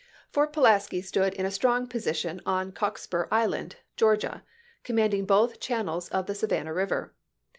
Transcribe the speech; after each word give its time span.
Fort 0.31 0.51
Pulaski 0.51 0.99
stood 1.03 1.35
in 1.35 1.45
a 1.45 1.51
strong 1.51 1.85
position 1.85 2.41
on 2.43 2.71
Cockspur 2.71 3.27
Island, 3.31 3.75
Georgia, 3.95 4.43
com 4.83 4.95
manding 4.95 5.27
both 5.27 5.59
channels 5.59 6.09
of 6.09 6.25
the 6.25 6.33
Savannah 6.33 6.73
River. 6.73 7.13